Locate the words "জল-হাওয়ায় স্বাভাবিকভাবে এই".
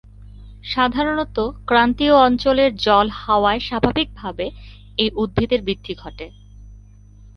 2.77-5.09